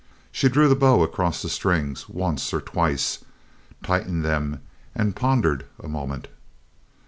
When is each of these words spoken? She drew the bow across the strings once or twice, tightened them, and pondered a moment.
She 0.31 0.49
drew 0.49 0.67
the 0.67 0.73
bow 0.75 1.03
across 1.03 1.43
the 1.43 1.47
strings 1.49 2.09
once 2.09 2.51
or 2.55 2.59
twice, 2.59 3.19
tightened 3.83 4.25
them, 4.25 4.61
and 4.95 5.15
pondered 5.15 5.67
a 5.79 5.87
moment. 5.87 6.27